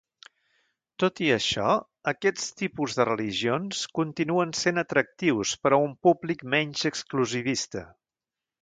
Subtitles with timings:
[1.03, 1.73] Tot i això,
[2.13, 7.89] aquests tipus de religions continuen sent atractius per a un públic menys exclusivista.